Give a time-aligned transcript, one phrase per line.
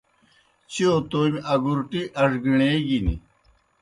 [0.71, 3.07] چِیؤ تومیْ اگوْرٹِی اڙگِݨیگِن۔